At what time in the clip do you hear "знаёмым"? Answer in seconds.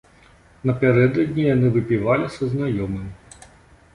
2.53-3.07